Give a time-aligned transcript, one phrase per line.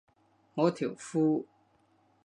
[0.55, 1.45] 我條褲